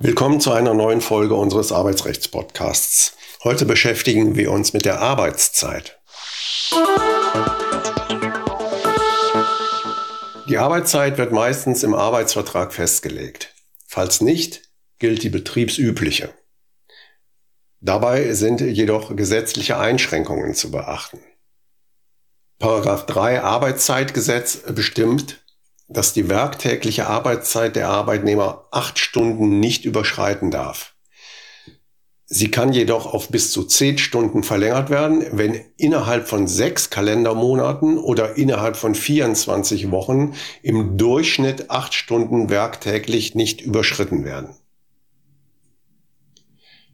Willkommen 0.00 0.40
zu 0.40 0.52
einer 0.52 0.74
neuen 0.74 1.00
Folge 1.00 1.34
unseres 1.34 1.72
Arbeitsrechtspodcasts. 1.72 3.16
Heute 3.42 3.64
beschäftigen 3.64 4.36
wir 4.36 4.52
uns 4.52 4.72
mit 4.72 4.84
der 4.84 5.00
Arbeitszeit. 5.00 5.98
Die 10.48 10.56
Arbeitszeit 10.56 11.18
wird 11.18 11.32
meistens 11.32 11.82
im 11.82 11.94
Arbeitsvertrag 11.94 12.72
festgelegt. 12.72 13.52
Falls 13.88 14.20
nicht, 14.20 14.70
gilt 15.00 15.24
die 15.24 15.30
betriebsübliche. 15.30 16.32
Dabei 17.80 18.34
sind 18.34 18.60
jedoch 18.60 19.16
gesetzliche 19.16 19.78
Einschränkungen 19.78 20.54
zu 20.54 20.70
beachten. 20.70 21.18
Paragraph 22.60 23.06
3 23.06 23.42
Arbeitszeitgesetz 23.42 24.58
bestimmt, 24.72 25.44
dass 25.88 26.12
die 26.12 26.28
werktägliche 26.28 27.06
Arbeitszeit 27.06 27.76
der 27.76 27.88
Arbeitnehmer 27.88 28.66
acht 28.70 28.98
Stunden 28.98 29.58
nicht 29.58 29.84
überschreiten 29.84 30.50
darf. 30.50 30.94
Sie 32.30 32.50
kann 32.50 32.74
jedoch 32.74 33.06
auf 33.06 33.30
bis 33.30 33.52
zu 33.52 33.64
zehn 33.64 33.96
Stunden 33.96 34.42
verlängert 34.42 34.90
werden, 34.90 35.24
wenn 35.32 35.58
innerhalb 35.78 36.28
von 36.28 36.46
sechs 36.46 36.90
Kalendermonaten 36.90 37.96
oder 37.96 38.36
innerhalb 38.36 38.76
von 38.76 38.94
24 38.94 39.90
Wochen 39.90 40.34
im 40.62 40.98
Durchschnitt 40.98 41.70
acht 41.70 41.94
Stunden 41.94 42.50
werktäglich 42.50 43.34
nicht 43.34 43.62
überschritten 43.62 44.26
werden. 44.26 44.54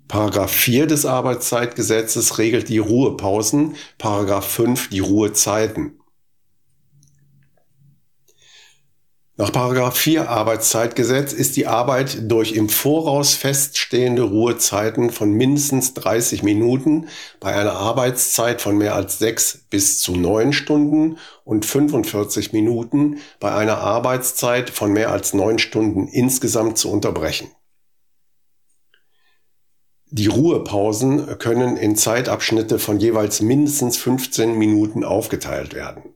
Paragraph 0.06 0.52
4 0.52 0.86
des 0.86 1.04
Arbeitszeitgesetzes 1.04 2.38
regelt 2.38 2.68
die 2.68 2.78
Ruhepausen, 2.78 3.74
Paragraph 3.98 4.46
5 4.46 4.90
die 4.90 5.00
Ruhezeiten. 5.00 5.98
Nach 9.36 9.50
4 9.92 10.30
Arbeitszeitgesetz 10.30 11.32
ist 11.32 11.56
die 11.56 11.66
Arbeit 11.66 12.30
durch 12.30 12.52
im 12.52 12.68
Voraus 12.68 13.34
feststehende 13.34 14.22
Ruhezeiten 14.22 15.10
von 15.10 15.32
mindestens 15.32 15.92
30 15.94 16.44
Minuten 16.44 17.08
bei 17.40 17.52
einer 17.52 17.72
Arbeitszeit 17.72 18.62
von 18.62 18.78
mehr 18.78 18.94
als 18.94 19.18
6 19.18 19.66
bis 19.70 19.98
zu 19.98 20.14
9 20.14 20.52
Stunden 20.52 21.18
und 21.42 21.66
45 21.66 22.52
Minuten 22.52 23.18
bei 23.40 23.52
einer 23.52 23.78
Arbeitszeit 23.78 24.70
von 24.70 24.92
mehr 24.92 25.10
als 25.10 25.34
9 25.34 25.58
Stunden 25.58 26.06
insgesamt 26.06 26.78
zu 26.78 26.88
unterbrechen. 26.88 27.50
Die 30.06 30.28
Ruhepausen 30.28 31.40
können 31.40 31.76
in 31.76 31.96
Zeitabschnitte 31.96 32.78
von 32.78 33.00
jeweils 33.00 33.40
mindestens 33.40 33.96
15 33.96 34.56
Minuten 34.56 35.02
aufgeteilt 35.02 35.74
werden. 35.74 36.13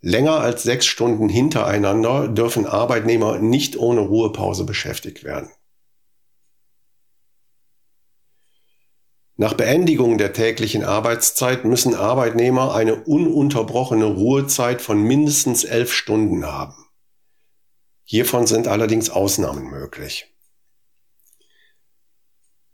Länger 0.00 0.40
als 0.40 0.62
sechs 0.62 0.86
Stunden 0.86 1.28
hintereinander 1.28 2.28
dürfen 2.28 2.66
Arbeitnehmer 2.66 3.38
nicht 3.38 3.76
ohne 3.76 4.00
Ruhepause 4.00 4.64
beschäftigt 4.64 5.24
werden. 5.24 5.50
Nach 9.40 9.54
Beendigung 9.54 10.18
der 10.18 10.32
täglichen 10.32 10.84
Arbeitszeit 10.84 11.64
müssen 11.64 11.94
Arbeitnehmer 11.94 12.74
eine 12.74 13.04
ununterbrochene 13.04 14.04
Ruhezeit 14.04 14.82
von 14.82 15.00
mindestens 15.00 15.62
elf 15.62 15.92
Stunden 15.92 16.46
haben. 16.46 16.74
Hiervon 18.02 18.46
sind 18.46 18.66
allerdings 18.66 19.10
Ausnahmen 19.10 19.70
möglich. 19.70 20.34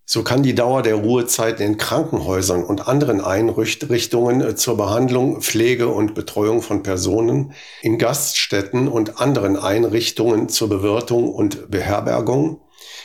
So 0.07 0.23
kann 0.23 0.43
die 0.43 0.55
Dauer 0.55 0.83
der 0.83 0.97
Ruhezeiten 0.97 1.65
in 1.65 1.79
Krankenhäusern 1.79 2.63
und 2.63 2.89
anderen 2.89 3.23
Einrichtungen 3.23 4.43
äh, 4.43 4.55
zur 4.55 4.77
Behandlung, 4.77 5.41
Pflege 5.41 5.89
und 5.89 6.15
Betreuung 6.15 6.61
von 6.61 6.83
Personen, 6.83 7.53
in 7.81 7.97
Gaststätten 7.97 8.87
und 8.89 9.21
anderen 9.21 9.57
Einrichtungen 9.57 10.51
zur 10.51 10.69
Bewirtung 10.69 11.33
und 11.33 11.71
Beherbergung, 11.71 12.61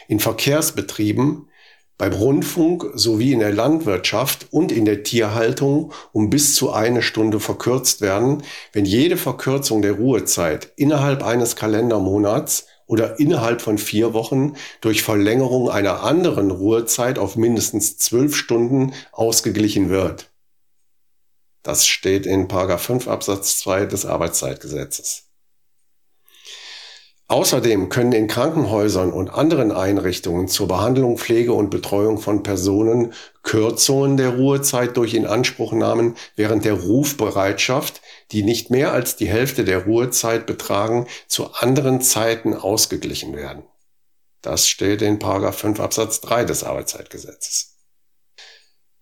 in 0.09 0.19
Verkehrsbetrieben, 0.19 1.45
beim 1.97 2.13
Rundfunk 2.13 2.91
sowie 2.95 3.33
in 3.33 3.39
der 3.39 3.53
Landwirtschaft 3.53 4.47
und 4.51 4.71
in 4.71 4.85
der 4.85 5.03
Tierhaltung 5.03 5.91
um 6.13 6.29
bis 6.29 6.55
zu 6.55 6.71
eine 6.71 7.01
Stunde 7.01 7.41
verkürzt 7.41 7.99
werden, 7.99 8.43
wenn 8.71 8.85
jede 8.85 9.17
Verkürzung 9.17 9.81
der 9.81 9.93
Ruhezeit 9.93 10.71
innerhalb 10.77 11.23
eines 11.23 11.57
Kalendermonats 11.57 12.67
oder 12.89 13.19
innerhalb 13.19 13.61
von 13.61 13.77
vier 13.77 14.13
Wochen 14.13 14.55
durch 14.81 15.03
Verlängerung 15.03 15.69
einer 15.69 16.01
anderen 16.01 16.49
Ruhezeit 16.49 17.19
auf 17.19 17.35
mindestens 17.35 17.97
zwölf 17.97 18.35
Stunden 18.35 18.93
ausgeglichen 19.11 19.89
wird. 19.89 20.31
Das 21.61 21.85
steht 21.85 22.25
in 22.25 22.49
5 22.49 23.07
Absatz 23.07 23.59
2 23.59 23.85
des 23.85 24.05
Arbeitszeitgesetzes. 24.07 25.28
Außerdem 27.29 27.89
können 27.89 28.11
in 28.11 28.27
Krankenhäusern 28.27 29.13
und 29.13 29.29
anderen 29.29 29.71
Einrichtungen 29.71 30.47
zur 30.47 30.67
Behandlung, 30.67 31.19
Pflege 31.19 31.53
und 31.53 31.69
Betreuung 31.69 32.17
von 32.17 32.41
Personen 32.41 33.13
Kürzungen 33.43 34.17
der 34.17 34.29
Ruhezeit 34.31 34.97
durch 34.97 35.13
Inanspruchnahmen 35.13 36.15
während 36.35 36.65
der 36.65 36.73
Rufbereitschaft, 36.73 38.01
die 38.31 38.41
nicht 38.41 38.71
mehr 38.71 38.93
als 38.93 39.15
die 39.15 39.29
Hälfte 39.29 39.63
der 39.63 39.85
Ruhezeit 39.85 40.47
betragen, 40.47 41.05
zu 41.27 41.53
anderen 41.53 42.01
Zeiten 42.01 42.55
ausgeglichen 42.55 43.35
werden. 43.35 43.61
Das 44.41 44.67
steht 44.67 45.03
in 45.03 45.21
5 45.21 45.79
Absatz 45.79 46.21
3 46.21 46.45
des 46.45 46.63
Arbeitszeitgesetzes. 46.63 47.78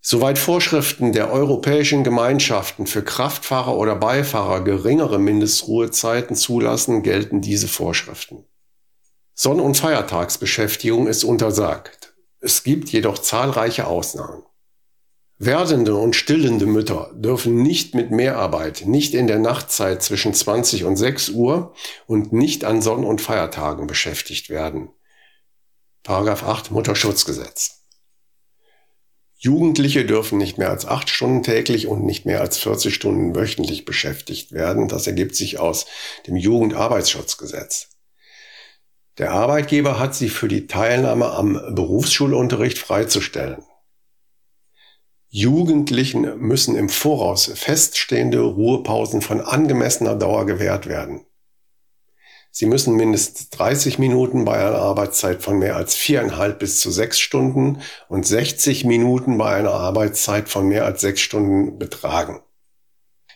Soweit 0.09 0.39
Vorschriften 0.39 1.11
der 1.11 1.33
europäischen 1.33 2.05
Gemeinschaften 2.05 2.87
für 2.87 3.03
Kraftfahrer 3.03 3.75
oder 3.75 3.93
Beifahrer 3.93 4.63
geringere 4.63 5.19
Mindestruhezeiten 5.19 6.37
zulassen, 6.37 7.03
gelten 7.03 7.41
diese 7.41 7.67
Vorschriften. 7.67 8.45
Sonn- 9.33 9.59
und 9.59 9.75
Feiertagsbeschäftigung 9.75 11.07
ist 11.07 11.25
untersagt. 11.25 12.15
Es 12.39 12.63
gibt 12.63 12.87
jedoch 12.87 13.17
zahlreiche 13.17 13.85
Ausnahmen. 13.87 14.43
Werdende 15.39 15.95
und 15.95 16.15
stillende 16.15 16.67
Mütter 16.67 17.11
dürfen 17.13 17.61
nicht 17.61 17.93
mit 17.93 18.09
Mehrarbeit, 18.09 18.83
nicht 18.85 19.13
in 19.13 19.27
der 19.27 19.39
Nachtzeit 19.39 20.01
zwischen 20.01 20.33
20 20.33 20.85
und 20.85 20.95
6 20.95 21.31
Uhr 21.31 21.73
und 22.05 22.31
nicht 22.31 22.63
an 22.63 22.81
Sonn- 22.81 23.03
und 23.03 23.19
Feiertagen 23.19 23.87
beschäftigt 23.87 24.49
werden. 24.49 24.87
Paragraph 26.03 26.43
8 26.43 26.71
Mutterschutzgesetz. 26.71 27.76
Jugendliche 29.39 30.03
dürfen 30.03 30.39
nicht 30.39 30.57
mehr 30.57 30.71
als 30.71 30.87
acht 30.87 31.09
Stunden 31.09 31.43
täglich 31.43 31.85
und 31.85 32.03
nicht 32.03 32.25
mehr 32.25 32.41
als 32.41 32.57
40 32.57 32.93
Stunden 32.93 33.35
wöchentlich 33.35 33.85
beschäftigt 33.85 34.51
werden. 34.51 34.87
Das 34.87 35.05
ergibt 35.05 35.35
sich 35.35 35.59
aus 35.59 35.85
dem 36.25 36.35
Jugendarbeitsschutzgesetz. 36.35 37.89
Der 39.19 39.31
Arbeitgeber 39.31 39.99
hat 39.99 40.15
sie 40.15 40.29
für 40.29 40.47
die 40.47 40.65
Teilnahme 40.65 41.31
am 41.31 41.53
Berufsschulunterricht 41.75 42.79
freizustellen. 42.79 43.63
Jugendlichen 45.29 46.39
müssen 46.39 46.75
im 46.75 46.89
Voraus 46.89 47.51
feststehende 47.53 48.39
Ruhepausen 48.39 49.21
von 49.21 49.41
angemessener 49.41 50.15
Dauer 50.15 50.47
gewährt 50.47 50.87
werden. 50.87 51.26
Sie 52.59 52.65
müssen 52.65 52.95
mindestens 52.95 53.51
30 53.51 53.99
Minuten 53.99 54.43
bei 54.43 54.53
einer 54.53 54.79
Arbeitszeit 54.79 55.43
von 55.43 55.59
mehr 55.59 55.75
als 55.75 55.93
viereinhalb 55.93 56.57
bis 56.57 56.79
zu 56.79 56.89
sechs 56.89 57.19
Stunden 57.19 57.81
und 58.09 58.25
60 58.25 58.83
Minuten 58.83 59.37
bei 59.37 59.53
einer 59.53 59.73
Arbeitszeit 59.73 60.49
von 60.49 60.67
mehr 60.67 60.83
als 60.83 61.01
sechs 61.01 61.21
Stunden 61.21 61.77
betragen. 61.77 62.39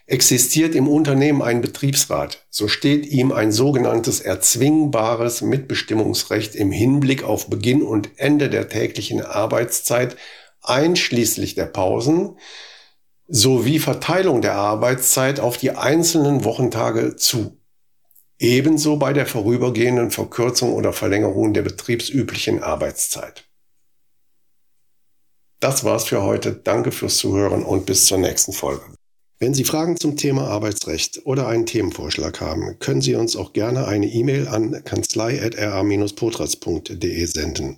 Existiert 0.07 0.73
im 0.73 0.87
Unternehmen 0.87 1.43
ein 1.43 1.61
Betriebsrat, 1.61 2.47
so 2.49 2.67
steht 2.67 3.05
ihm 3.05 3.31
ein 3.31 3.51
sogenanntes 3.51 4.21
erzwingbares 4.21 5.43
Mitbestimmungsrecht 5.43 6.55
im 6.55 6.71
Hinblick 6.71 7.23
auf 7.23 7.47
Beginn 7.47 7.83
und 7.83 8.09
Ende 8.17 8.49
der 8.49 8.69
täglichen 8.69 9.21
Arbeitszeit 9.21 10.17
einschließlich 10.63 11.53
der 11.53 11.67
Pausen 11.67 12.39
sowie 13.27 13.77
Verteilung 13.77 14.41
der 14.41 14.55
Arbeitszeit 14.55 15.39
auf 15.39 15.57
die 15.57 15.69
einzelnen 15.69 16.43
Wochentage 16.43 17.17
zu. 17.17 17.60
Ebenso 18.41 18.97
bei 18.97 19.13
der 19.13 19.27
vorübergehenden 19.27 20.09
Verkürzung 20.09 20.73
oder 20.73 20.93
Verlängerung 20.93 21.53
der 21.53 21.61
betriebsüblichen 21.61 22.63
Arbeitszeit. 22.63 23.47
Das 25.59 25.83
war's 25.83 26.05
für 26.05 26.23
heute. 26.23 26.53
Danke 26.53 26.91
fürs 26.91 27.17
Zuhören 27.17 27.63
und 27.63 27.85
bis 27.85 28.07
zur 28.07 28.17
nächsten 28.17 28.51
Folge. 28.51 28.81
Wenn 29.37 29.53
Sie 29.53 29.63
Fragen 29.63 29.95
zum 29.95 30.17
Thema 30.17 30.47
Arbeitsrecht 30.47 31.21
oder 31.23 31.47
einen 31.47 31.67
Themenvorschlag 31.67 32.41
haben, 32.41 32.79
können 32.79 33.01
Sie 33.01 33.13
uns 33.13 33.35
auch 33.35 33.53
gerne 33.53 33.87
eine 33.87 34.07
E-Mail 34.07 34.47
an 34.47 34.83
kanzlei.ra-potras.de 34.83 37.25
senden. 37.25 37.77